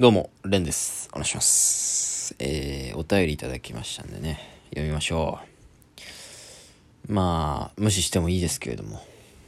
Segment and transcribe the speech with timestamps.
[0.00, 1.08] どうも、レンです。
[1.10, 2.36] お願いします。
[2.38, 4.38] えー、お便りいただきましたんでね、
[4.70, 5.40] 読みましょ
[7.08, 7.12] う。
[7.12, 9.02] まあ、無視してもいいですけれども、まあ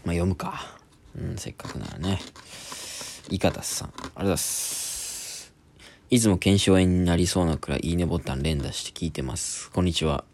[0.06, 0.76] 読むか。
[1.16, 2.18] うん、せっかくならね。
[3.28, 5.52] いかたさん、ありがとうございます。
[6.10, 9.70] いつも検証炎になりそうなくらいいいねボタン連打して聞いてます。
[9.70, 10.24] こんにちは。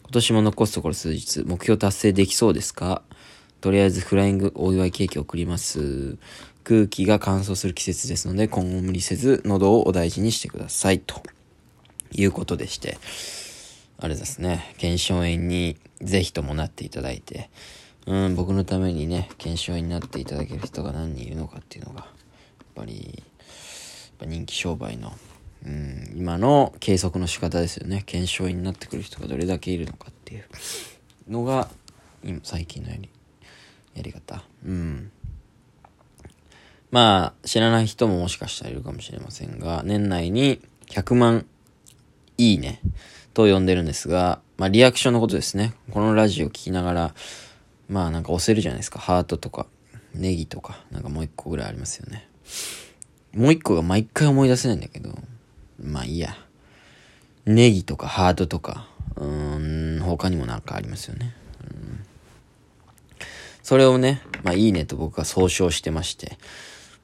[0.00, 3.02] 今年も残すところ数日、目標達成できそうですか？
[3.60, 6.16] とりあえずフライングお祝いケーキ送ります。
[6.64, 11.00] 空気が乾燥する季節ですので、今後無理せず喉をお大事にしてください。
[11.00, 11.22] と
[12.12, 12.98] いうことでして、
[13.98, 17.50] あれですね、検証炎にぜひともなっていただいて、
[18.06, 22.06] うん、僕のためにね、検証炎になっていただける人が何人いるのかっていうのが、やっ
[22.74, 23.22] ぱり、
[24.22, 25.12] ぱ人気商売の、
[25.66, 28.02] うん、今の計測の仕方ですよね。
[28.06, 30.44] 検証炎になってくる人がどれだけいるのかっていう
[31.28, 31.68] のが、
[32.24, 33.08] 今、最近のやり、
[33.94, 34.44] やり方。
[34.64, 35.10] うん。
[36.92, 41.46] まあ、知らない人ももしかしたらいるかもしれませんが、年内に100万
[42.36, 42.80] いいね
[43.32, 45.72] と呼んでるんですが、まあ、リアクションのことですね。
[45.90, 47.14] このラジオ聞きながら、
[47.88, 48.98] まあなんか押せるじゃないですか。
[48.98, 49.66] ハートとか、
[50.14, 52.28] ネギとか、なんかもう一個ぐらいありますよね。
[53.34, 55.18] もう一個が毎回思い出せないんだけど、
[55.82, 56.36] まあいいや。
[57.46, 61.34] ネギとかハートとか、うーん、他にもなんかありますよね。
[63.62, 66.38] それをね、まあいいねと僕が総称してまして、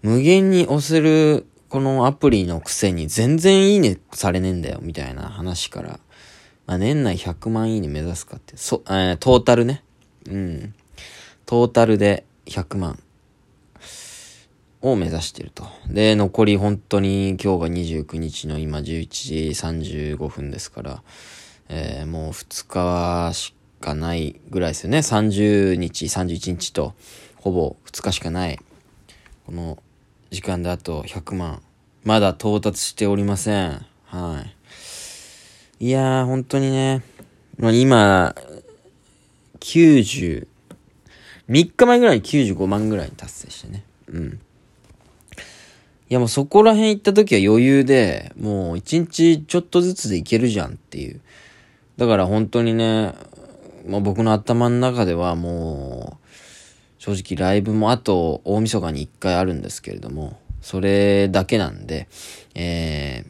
[0.03, 6.01] 無限に押せるこのアプリのくせに全然いいねされねえんだよみたいな話から、
[6.67, 9.83] まあ年内100万いいね目指すかって、そ、えートータルね。
[10.29, 10.75] うん。
[11.47, 13.03] トータルで100万
[14.81, 15.67] を目指してると。
[15.89, 21.03] で、残り本当に今日が29日の今11時35分ですから、
[21.69, 24.99] えーもう2日しかないぐらいですよね。
[24.99, 26.95] 30日、31日と、
[27.37, 28.59] ほぼ2日しかない。
[29.45, 29.79] この
[30.31, 31.63] 時間であと100万。
[32.05, 33.85] まだ到達しておりません。
[34.05, 34.45] は
[35.81, 35.87] い。
[35.87, 37.03] いやー、本当にね、
[37.57, 38.35] まあ、今、
[39.61, 40.47] 90、
[41.49, 43.85] 3日前ぐらいに95万ぐらい達成してね。
[44.09, 44.41] うん。
[46.11, 51.21] いやもうそこら辺行った時は余裕で、もう1日ちょっとずつでいけるじゃんっていう。
[51.97, 53.15] だから本当にね、
[53.87, 56.28] まあ、僕の頭の中ではもう、
[57.15, 62.07] 正直ライブもあと大晦日に1回あるんですけれども、それだけなんで、
[62.55, 63.25] え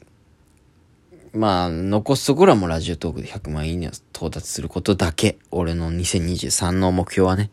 [1.33, 5.39] ー、まあ、残すところはもうラジオトークで100万いいねを到達することだけ。
[5.53, 7.51] 俺の2023の目標はね。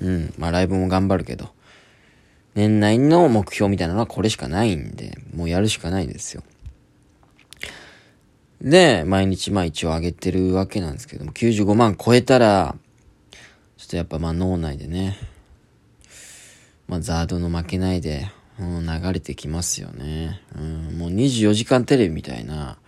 [0.00, 0.34] うん。
[0.38, 1.50] まあライブも頑張るけど。
[2.56, 6.42] 年内の目標みたいなのはこれしかないんで、もうやるしかないですよ。
[8.60, 12.74] で、毎日まあ一応上げてるわけなんですけども、95万超えたら、
[13.76, 15.16] ちょっとやっぱまあ脳内でね、
[16.90, 18.26] まあザードの負けないで、
[18.58, 20.40] うん、流れてきますよね。
[20.58, 22.78] うん、もう24時間テレビみたいな、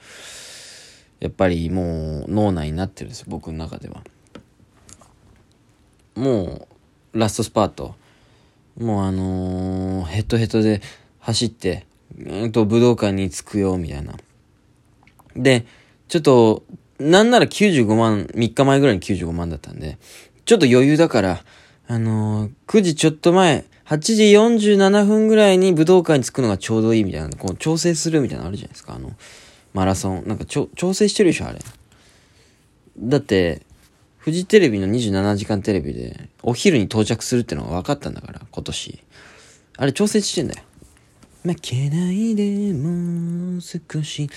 [1.21, 4.03] やっぱりもう脳内になってるんですよ、僕の中では。
[6.17, 6.67] も
[7.15, 7.95] う、ラストスパート。
[8.77, 10.81] もうあのーヘトヘトで
[11.21, 11.87] 走って、
[12.19, 14.15] うんと武道館に着くよ、みたいな。
[15.37, 15.65] で、
[16.09, 16.65] ちょっと、
[16.99, 19.97] なんなら95万、3日前ぐらいに95万だったんで、
[20.45, 21.45] ちょっと余裕だから、
[21.87, 29.13] あのー9時ちょっと前、8時47分ぐらいに武道館に着くのがちょうどいいみたいな、こう調整するみたいなのあるじゃないですか、あの、
[29.75, 30.25] マラソン。
[30.27, 31.59] なんかちょ、調整してるでしょ、あれ。
[32.99, 33.63] だって、
[34.19, 39.03] フジテレビの27時間テレビで、お昼に到着するってのが分かったんだから、今年。
[39.79, 40.63] あれ調整してんだよ。
[41.45, 44.31] 負けないでもう少し。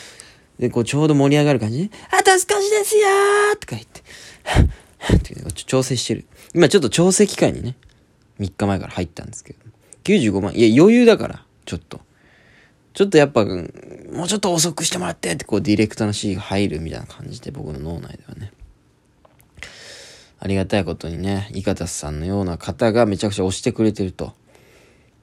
[0.58, 4.02] で、こうちょうど盛り上がる感じで、あと少しですよーとか言って、
[5.18, 6.26] ってちょ調整してる。
[6.56, 7.76] 今ちょっと調整期間にね、
[8.40, 9.60] 3日前から入ったんですけど、
[10.04, 12.02] 95万、いや余裕だから、ちょっと。
[12.94, 13.52] ちょっとやっぱ、も
[14.24, 18.54] うちょっと遅くしてもらってって、こうディレクターの指示が入るみたいな感じで、僕の脳内ではね。
[20.40, 24.34] ありがたいことにね、イカタスさんのような方がめちゃくちゃ押してくれてると。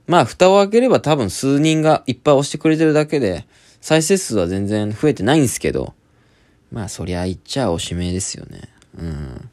[0.06, 3.46] まあ、蓋を開ければ多分数人がいっぱい押してくれてるだけで、
[3.80, 5.94] 再生数は全然増えてないんですけど、
[6.70, 8.68] まあ、そりゃ言っちゃおしめですよね。
[8.98, 9.50] うん。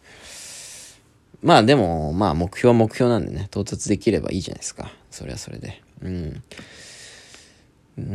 [1.41, 4.91] まあでも、まあ目標は目標なんでね、到達できればいいじゃないですか。
[5.09, 5.81] それはそれで。
[6.01, 6.43] うん。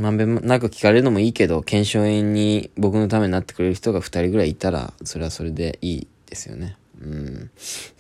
[0.00, 6.76] まんべんなく聞かれるのもいいけど、検証炎に僕のためになってくれる人が2人ぐらいいたら、それはそれでいいですよね。
[7.00, 7.50] うん。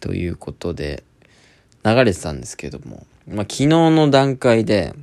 [0.00, 1.04] ということで、
[1.84, 4.94] 流れてたんですけども、まあ昨日の段階で、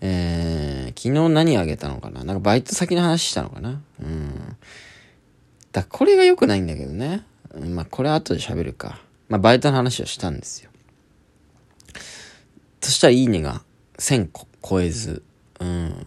[0.00, 2.24] えー、昨日何あげたのかな？
[2.24, 3.80] なんかバイト先の話したのかな？
[4.02, 4.56] うん。
[5.70, 7.24] だこれが良くないんだけどね。
[7.58, 9.00] まあこれは後で喋るか。
[9.28, 10.70] まあバイトの話をしたんですよ。
[12.80, 13.62] そしたらいいねが
[13.98, 15.22] 1000個超えず、
[15.60, 16.06] うん。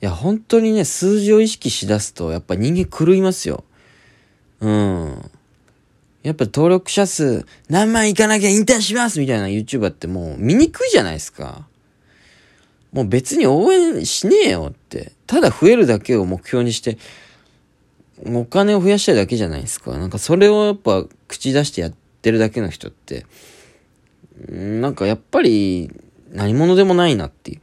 [0.00, 3.64] いや、本当にね、数字を意識しだすと、やっぱ人間狂いますよ。
[4.60, 5.30] うん。
[6.22, 11.66] やっぱ登録者数何万いかなきゃ引退しますみたいな YouTuber ってもう見にくいじゃないですか。
[12.92, 15.12] もう別に応援しねえよって。
[15.26, 16.96] ただ増えるだけを目標にして、
[18.26, 19.98] お金を増やしたいだけじゃないですか。
[19.98, 23.26] なんかそれをやっぱ口出してやってるだけの人って、
[24.48, 25.90] なんかやっぱり
[26.30, 27.60] 何者でもないなっていう。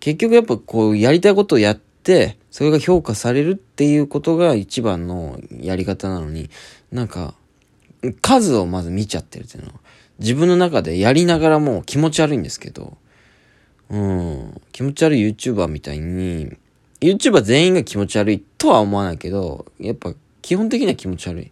[0.00, 6.50] 結局やっぱこうやりたいことをやって、それが評価されるっていうことが一番のやり方なのに、
[6.90, 7.34] なんか
[8.22, 9.74] 数をまず見ちゃってるっていうのは、
[10.18, 12.96] 自分の中でやりながらも気持ち悪いんですけど、
[13.90, 16.50] うん、気持ち悪い YouTuber みたいに、
[17.00, 20.12] YouTuber 全員が気持ち悪いとは思わないけど、やっぱ
[20.42, 21.50] 基本的には気持ち悪い。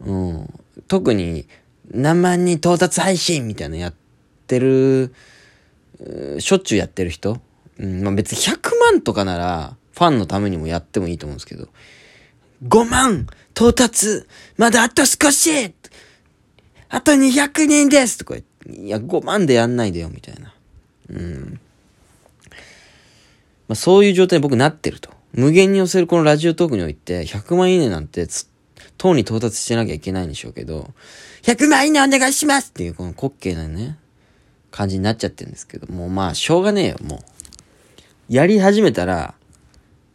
[0.00, 0.60] うん。
[0.88, 1.46] 特に
[1.90, 3.94] 何万人到達配信みたいなやっ
[4.46, 5.12] てる、
[6.38, 7.40] しょっちゅうやってる人。
[7.78, 11.68] うん、まあ別に100万とかなら、ファンのためにもやってもいいと思うんですけど、
[12.66, 14.24] 5万到達
[14.56, 15.50] まだあと少し
[16.88, 20.54] あと200人ですとか言って、いや、5万でやんないでよ、みたいな。
[21.10, 21.60] うん。
[23.70, 25.10] まあ、そういう状態に僕なってると。
[25.32, 28.26] 無限に寄せるこのラジオトークにおいて、100万いいねなんて、
[28.98, 30.90] 等に到達してなきゃいけないんでしょうけど、
[31.42, 33.96] 100万いいねお願いしますっていう、この滑稽なね、
[34.72, 37.18] 感じになっちゃってるんですけど、もうまあ、しょうがねえよ、もう。
[38.28, 39.34] やり始めたら、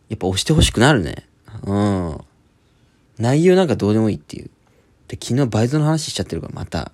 [0.10, 1.26] やっぱ押してほしくなるね。
[1.64, 2.18] うん。
[3.20, 4.50] 内容なんかどうでもいいっていう。
[5.08, 6.92] で、昨日バイトの話しちゃってるから、また。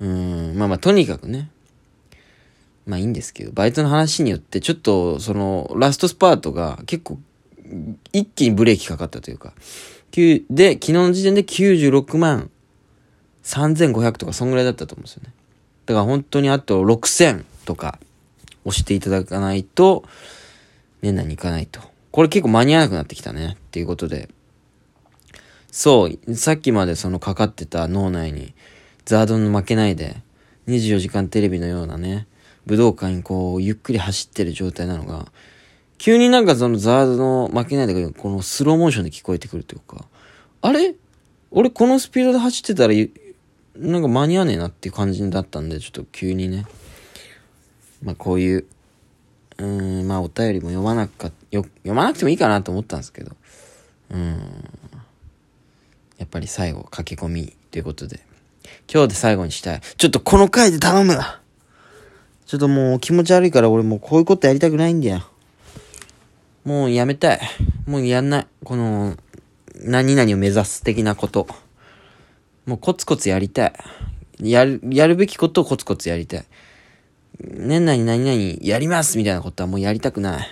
[0.00, 1.50] うん、まあまあ、とにかくね。
[2.90, 7.20] まあいいんですけど、バイトの話によって、ちょっと、その、ラストスパートが結構、
[8.12, 9.54] 一気にブレーキかかったというか、
[10.12, 12.50] で、昨日の時点で96万
[13.44, 15.32] 3500とか、そんぐらいだったと思うんですよね。
[15.86, 18.00] だから本当にあと6000とか
[18.64, 20.04] 押していただかないと、
[21.00, 21.80] 年内に行かないと。
[22.10, 23.56] これ結構間に合わなくなってきたね。
[23.56, 24.28] っていうことで。
[25.70, 28.52] そう、さっきまでそのかかってた脳内に、
[29.04, 30.16] ザードに負けないで、
[30.66, 32.26] 24時間テレビのようなね、
[32.70, 35.26] 武道館にこう、ゆっくり走ってる状態なのが、
[35.98, 40.04] 急になんかそのザードの負けないで、このスローモーションで聞こえてくるというか、
[40.62, 40.94] あれ？
[41.50, 42.94] 俺このスピードで走ってたら、
[43.74, 46.64] なんか間に合わねえなっていう感じだったんで、ちょっと急にね、
[48.04, 48.66] まあこういう、
[49.58, 53.34] うん、まあお便りも読まなくかよ、読まなくてもいいかなと思ったんですけど、
[54.12, 54.38] うん、
[56.18, 58.20] やっぱり最後駆け込みということで、
[58.92, 59.80] 今日で最後にしたい。
[59.80, 61.18] ちょっとこの回で頼む
[62.50, 65.22] ちょっともう気持ち悪いから俺もうこういうことやりたくないんだよ。
[66.64, 67.40] もうやめたい。
[67.86, 68.46] もうやんない。
[68.64, 69.16] この、
[69.76, 71.46] 何々を目指す的なこと。
[72.66, 74.50] もうコツコツやりたい。
[74.50, 76.44] やる、やるべきことをコツコツやりたい。
[77.38, 80.48] 年内に何々やりますみたいなことはもうやりたくない。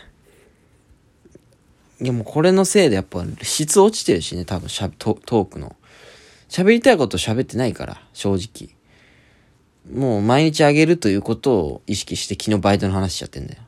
[2.01, 5.75] いやもうこれのせいでやっぱ質落ちてるしね、多分しゃトトークの。
[6.49, 8.78] 喋りたいこと喋ってないから、正直。
[9.93, 13.61] もう毎日あげるということを意識して昨日バイトの話しちゃってんだよ。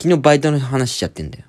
[0.00, 1.44] 昨日バイトの話しちゃってんだよ。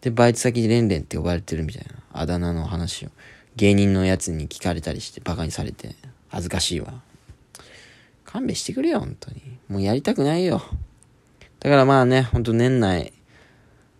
[0.00, 3.10] で、バイト先でレンレンって呼ばれてるみたいなあだ名の話を
[3.56, 5.94] 芸人のやつに聞かれたりしてバカにされて
[6.28, 7.00] 恥ずかしいわ。
[8.24, 9.42] 勘弁してくれよ、本当に。
[9.68, 10.62] もうやりたくないよ。
[11.58, 13.12] だからまあね、ほんと年内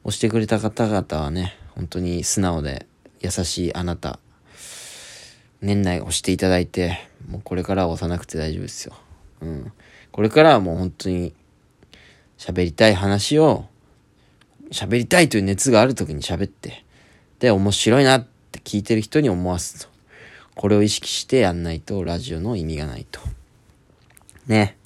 [0.04, 2.86] 押してくれた方々はね、本当に素直で
[3.20, 4.18] 優しいあなた、
[5.60, 6.98] 年内押していただいて、
[7.28, 8.94] もうこれからは押さなくて大丈夫ですよ。
[9.42, 9.72] うん。
[10.12, 11.34] これからはもう本当に
[12.38, 13.66] 喋りたい話を
[14.70, 16.84] 喋りたいという熱がある時に喋って、
[17.38, 19.90] で、面白いなって聞いてる人に思わすと。
[20.54, 23.20] これを意識してやんないとラジオの意味がないと。
[24.46, 24.76] ね。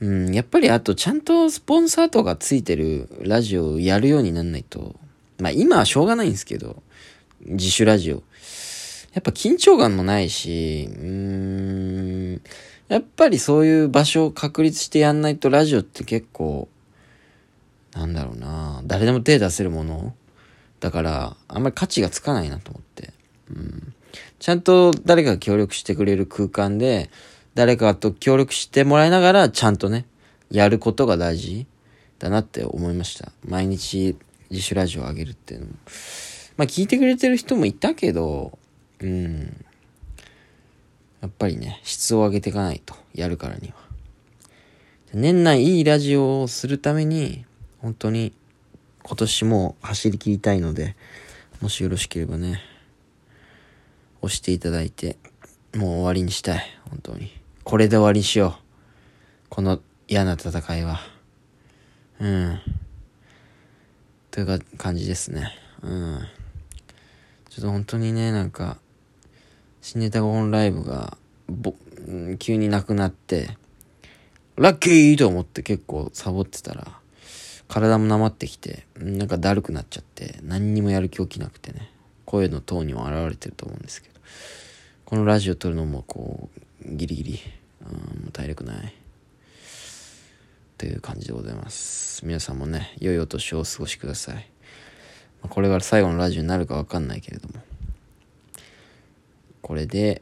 [0.00, 4.96] うん、やっぱりあとちゃんとスポンサーとかついてるラジオをやるようになんないと、
[5.38, 6.82] まあ今はしょうがないんですけど、
[7.40, 8.22] 自主ラジオ。
[9.14, 12.42] やっぱ緊張感もないし、うーん、
[12.88, 16.68] やっぱりそういう場所を確立してやんないとラジオって結構、
[17.92, 20.14] なんだろうな、誰でも手出せるもの
[20.80, 23.12] だから、あんまり価値がつかないなと思って。
[23.50, 23.94] うん、
[24.40, 27.08] ちゃんと誰かが協力してくれる空間で、
[27.54, 30.06] 誰かと協力してもらいながら、ちゃんとね、
[30.50, 31.66] やることが大事
[32.18, 33.30] だなって思いました。
[33.46, 34.16] 毎日
[34.50, 35.72] 自主ラジオを上げるっていうのも。
[36.56, 38.58] まあ聞いてくれてる人もいたけど、
[39.04, 39.64] うん。
[41.20, 43.74] やっぱりね、質を上げていかないと、やるからには。
[45.12, 47.44] 年内いいラジオをするために、
[47.80, 48.32] 本当に
[49.02, 50.96] 今年も走り切りたいので、
[51.60, 52.62] もしよろしければね、
[54.22, 55.18] 押していただいて、
[55.74, 57.30] もう終わりにしたい、本当に。
[57.62, 58.62] これで終わりにしよう。
[59.50, 61.00] この嫌な戦いは。
[62.20, 62.60] うん。
[64.30, 65.52] というか感じですね。
[65.82, 66.20] うん。
[67.50, 68.78] ちょっと本当にね、なんか、
[69.84, 71.74] 新ネタ5本ライブが、ぼ、
[72.38, 73.50] 急になくなって、
[74.56, 76.88] ラッキーと思って結構サボってたら、
[77.68, 81.90] 体もなまってきて、なんかだるくなっちゃって、何にもやる気起きなくてね、
[82.24, 84.14] 声のトーンにも現れてると思うんですけど、
[85.04, 86.48] このラジオ撮るのもこ
[86.82, 87.40] う、ギリギリ、
[88.24, 88.94] うん、体力ない。
[90.78, 92.24] という感じでございます。
[92.24, 94.48] 皆さんもね、良いお年をお過ごしください。
[95.42, 97.62] これが最後のラジオになるかわかんないけれども、
[99.64, 100.20] これで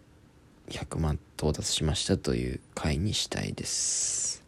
[0.69, 4.45] 100万到達しましたという回にしたいです。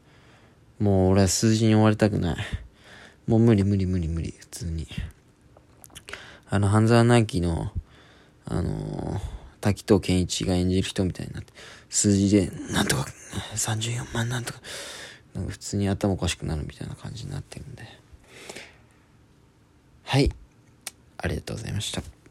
[0.79, 2.37] もう俺は数字に追われたくない。
[3.27, 4.87] もう無理無理無理無理、普通に。
[6.49, 7.73] あの、半沢直樹の、
[8.45, 9.21] あのー、
[9.61, 11.53] 滝藤健一が演じる人みたいになって、
[11.89, 13.07] 数字で、なんとか、
[13.57, 14.61] 34万なんとか、
[15.35, 17.83] なんか普通に頭おかしくなるみたいな感じになってるんで。
[20.05, 20.31] はい。
[21.19, 22.24] ありがとうございました。